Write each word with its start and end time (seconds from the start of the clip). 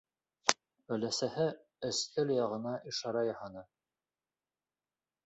Өләсәһе 0.95 1.45
өҫтәл 1.89 2.31
яғына 2.37 2.73
ишара 2.93 3.23
яһаны. 3.29 3.63